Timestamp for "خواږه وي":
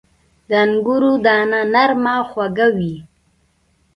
2.29-2.95